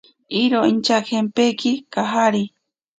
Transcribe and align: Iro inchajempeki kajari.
Iro 0.41 0.61
inchajempeki 0.71 1.71
kajari. 1.93 2.43